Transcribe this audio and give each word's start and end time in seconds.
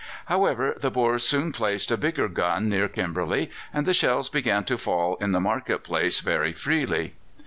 However, 0.25 0.73
the 0.75 0.89
Boers 0.89 1.21
soon 1.21 1.51
placed 1.51 1.91
a 1.91 1.95
bigger 1.95 2.27
gun 2.27 2.67
near 2.69 2.87
Kimberley, 2.87 3.51
and 3.71 3.95
shells 3.95 4.29
began 4.29 4.63
to 4.63 4.75
fall 4.79 5.15
in 5.17 5.31
the 5.31 5.39
market 5.39 5.83
place 5.83 6.21
very 6.21 6.53
freely. 6.53 7.13